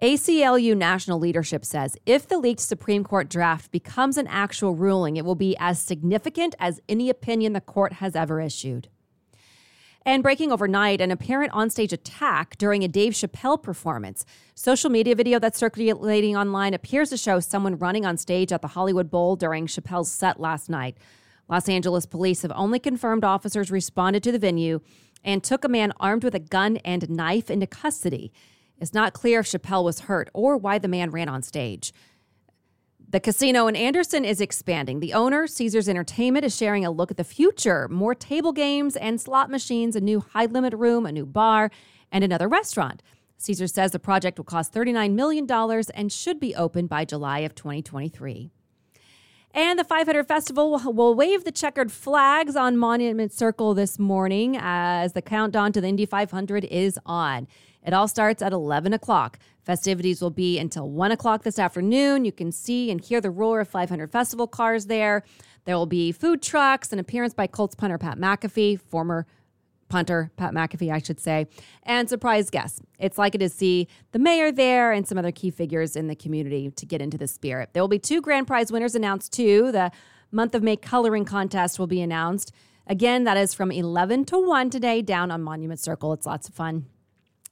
ACLU 0.02 0.76
national 0.76 1.20
leadership 1.20 1.66
says 1.66 1.98
if 2.06 2.28
the 2.28 2.38
leaked 2.38 2.62
Supreme 2.62 3.04
Court 3.04 3.30
draft 3.30 3.70
becomes 3.72 4.18
an 4.18 4.28
actual 4.28 4.74
ruling, 4.74 5.18
it 5.18 5.26
will 5.26 5.36
be 5.36 5.58
as 5.60 5.80
significant 5.80 6.56
as 6.58 6.80
any 6.88 7.10
opinion 7.10 7.54
the 7.54 7.62
court 7.62 7.94
has 7.94 8.16
ever 8.16 8.40
issued. 8.40 8.88
And 10.06 10.24
breaking 10.24 10.54
overnight, 10.54 11.02
an 11.02 11.12
apparent 11.12 11.52
onstage 11.52 11.92
attack 11.92 12.58
during 12.58 12.84
a 12.84 12.88
Dave 12.88 13.12
Chappelle 13.14 13.62
performance. 13.62 14.26
Social 14.56 14.90
media 14.90 15.14
video 15.14 15.38
that's 15.38 15.60
circulating 15.60 16.38
online 16.38 16.74
appears 16.74 17.10
to 17.10 17.18
show 17.18 17.42
someone 17.42 17.78
running 17.78 18.06
on 18.06 18.16
stage 18.16 18.54
at 18.54 18.62
the 18.62 18.70
Hollywood 18.70 19.12
Bowl 19.12 19.36
during 19.36 19.68
Chappelle's 19.68 20.10
set 20.10 20.40
last 20.40 20.70
night. 20.70 20.98
Los 21.50 21.68
Angeles 21.68 22.06
police 22.06 22.44
have 22.44 22.52
only 22.56 22.80
confirmed 22.80 23.26
officers 23.26 23.72
responded 23.72 24.24
to 24.24 24.32
the 24.32 24.40
venue 24.40 24.80
and 25.24 25.44
took 25.44 25.64
a 25.64 25.70
man 25.70 25.94
armed 26.00 26.24
with 26.24 26.36
a 26.36 26.40
gun 26.40 26.78
and 26.78 27.10
knife 27.10 27.50
into 27.50 27.68
custody. 27.68 28.32
It's 28.80 28.94
not 28.94 29.14
clear 29.14 29.42
if 29.42 29.48
Chappelle 29.48 29.84
was 29.84 30.02
hurt 30.02 30.30
or 30.34 30.58
why 30.58 30.80
the 30.80 30.88
man 30.88 31.12
ran 31.12 31.30
on 31.30 31.42
stage. 31.42 31.94
The 33.12 33.20
casino 33.20 33.68
in 33.68 33.76
Anderson 33.76 34.24
is 34.24 34.40
expanding. 34.40 35.00
The 35.00 35.14
owner, 35.14 35.48
Caesars 35.48 35.90
Entertainment, 35.90 36.46
is 36.46 36.56
sharing 36.56 36.86
a 36.86 36.92
look 36.92 37.10
at 37.10 37.18
the 37.18 37.24
future 37.24 37.88
more 37.90 38.14
table 38.14 38.52
games 38.52 38.96
and 38.96 39.20
slot 39.20 39.50
machines, 39.50 39.96
a 39.96 40.02
new 40.02 40.20
high 40.20 40.46
limit 40.46 40.74
room, 40.74 41.08
a 41.08 41.12
new 41.12 41.26
bar, 41.26 41.72
and 42.12 42.24
another 42.24 42.48
restaurant. 42.48 43.02
Caesars 43.38 43.74
says 43.74 43.92
the 43.92 44.00
project 44.00 44.38
will 44.38 44.46
cost 44.46 44.74
$39 44.74 45.14
million 45.14 45.50
and 45.96 46.12
should 46.12 46.40
be 46.40 46.56
open 46.56 46.86
by 46.86 47.04
July 47.04 47.40
of 47.40 47.56
2023. 47.56 48.52
And 49.54 49.80
the 49.80 49.84
500 49.84 50.28
Festival 50.28 50.80
will 50.94 51.16
wave 51.16 51.44
the 51.44 51.52
checkered 51.52 51.92
flags 51.92 52.56
on 52.56 52.78
Monument 52.78 53.34
Circle 53.34 53.74
this 53.74 53.98
morning 53.98 54.56
as 54.60 55.14
the 55.14 55.24
countdown 55.24 55.72
to 55.74 55.82
the 55.82 55.88
Indy 55.88 56.06
500 56.06 56.66
is 56.66 57.00
on. 57.06 57.48
It 57.84 57.94
all 57.94 58.08
starts 58.08 58.44
at 58.44 58.54
11 58.54 58.94
o'clock. 58.94 59.40
Festivities 59.64 60.22
will 60.22 60.30
be 60.30 60.60
until 60.60 60.90
1 60.90 61.12
o'clock 61.12 61.44
this 61.44 61.58
afternoon. 61.58 62.26
You 62.26 62.32
can 62.32 62.52
see 62.52 62.92
and 62.92 63.02
hear 63.02 63.22
the 63.22 63.32
roar 63.32 63.62
of 63.62 63.68
500 63.68 64.12
Festival 64.12 64.46
cars 64.46 64.86
there. 64.86 65.24
There 65.66 65.76
will 65.76 65.88
be 65.88 66.12
food 66.12 66.44
trucks, 66.44 66.94
an 66.94 67.00
appearance 67.00 67.34
by 67.34 67.48
Colts 67.48 67.74
punter 67.74 67.98
Pat 67.98 68.20
McAfee, 68.20 68.80
former 68.80 69.26
punter 69.90 70.32
Pat 70.38 70.54
McAfee, 70.54 70.92
I 70.92 71.00
should 71.00 71.20
say, 71.20 71.48
and 71.84 72.08
surprise 72.08 72.50
guests. 72.50 72.82
It's 73.00 73.18
likely 73.18 73.40
to 73.40 73.50
see 73.50 73.88
the 74.12 74.20
mayor 74.20 74.52
there 74.52 74.92
and 74.92 75.08
some 75.08 75.18
other 75.18 75.32
key 75.32 75.52
figures 75.52 75.96
in 75.96 76.08
the 76.08 76.16
community 76.16 76.72
to 76.72 76.86
get 76.86 77.02
into 77.02 77.18
the 77.18 77.28
spirit. 77.28 77.70
There 77.74 77.84
will 77.84 77.88
be 77.88 78.00
two 78.00 78.22
grand 78.22 78.48
prize 78.48 78.72
winners 78.72 78.96
announced 78.96 79.34
too. 79.34 79.72
The 79.72 79.92
month 80.32 80.56
of 80.56 80.64
May 80.64 80.78
coloring 80.78 81.26
contest 81.26 81.80
will 81.80 81.88
be 81.88 82.02
announced. 82.02 82.52
Again, 82.88 83.24
that 83.26 83.38
is 83.38 83.54
from 83.54 83.72
11 83.72 84.26
to 84.26 84.38
1 84.40 84.70
today 84.70 85.02
down 85.02 85.32
on 85.32 85.44
Monument 85.44 85.80
Circle. 85.80 86.14
It's 86.14 86.26
lots 86.26 86.48
of 86.48 86.56
fun. 86.56 86.86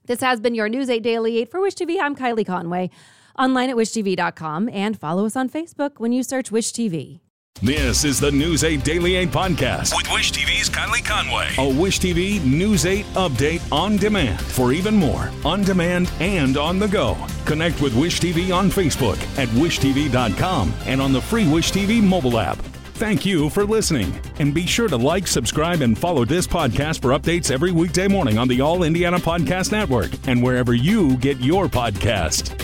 This 0.06 0.20
has 0.20 0.40
been 0.40 0.54
your 0.54 0.68
News 0.68 0.88
8 0.88 1.02
Daily 1.02 1.38
8 1.38 1.50
for 1.50 1.60
Wish 1.60 1.74
TV. 1.74 2.00
I'm 2.00 2.16
Kylie 2.16 2.46
Conway. 2.46 2.90
Online 3.38 3.70
at 3.70 3.76
wishtv.com 3.76 4.68
and 4.70 4.98
follow 4.98 5.26
us 5.26 5.36
on 5.36 5.48
Facebook 5.48 5.92
when 5.98 6.12
you 6.12 6.22
search 6.22 6.50
Wish 6.50 6.72
TV. 6.72 7.20
This 7.60 8.04
is 8.04 8.20
the 8.20 8.30
News 8.30 8.62
8 8.62 8.84
Daily 8.84 9.16
8 9.16 9.30
podcast 9.30 9.96
with 9.96 10.08
Wish 10.12 10.30
TV's 10.30 10.70
Kylie 10.70 11.04
Conway. 11.04 11.48
A 11.58 11.80
Wish 11.80 11.98
TV 11.98 12.40
News 12.44 12.86
8 12.86 13.04
update 13.14 13.72
on 13.72 13.96
demand 13.96 14.40
for 14.40 14.72
even 14.72 14.94
more 14.94 15.28
on 15.44 15.64
demand 15.64 16.08
and 16.20 16.56
on 16.56 16.78
the 16.78 16.86
go. 16.86 17.16
Connect 17.46 17.80
with 17.82 17.96
Wish 17.96 18.20
TV 18.20 18.54
on 18.54 18.70
Facebook 18.70 19.18
at 19.40 19.48
wishtv.com 19.48 20.72
and 20.86 21.02
on 21.02 21.12
the 21.12 21.20
free 21.20 21.48
Wish 21.48 21.72
TV 21.72 22.00
mobile 22.00 22.38
app. 22.38 22.58
Thank 22.94 23.26
you 23.26 23.50
for 23.50 23.64
listening. 23.64 24.16
And 24.38 24.54
be 24.54 24.64
sure 24.64 24.86
to 24.86 24.96
like, 24.96 25.26
subscribe, 25.26 25.80
and 25.80 25.98
follow 25.98 26.24
this 26.24 26.46
podcast 26.46 27.02
for 27.02 27.08
updates 27.08 27.50
every 27.50 27.72
weekday 27.72 28.06
morning 28.06 28.38
on 28.38 28.46
the 28.46 28.60
All 28.60 28.84
Indiana 28.84 29.18
Podcast 29.18 29.72
Network 29.72 30.10
and 30.28 30.40
wherever 30.40 30.74
you 30.74 31.16
get 31.16 31.40
your 31.40 31.66
podcast. 31.66 32.54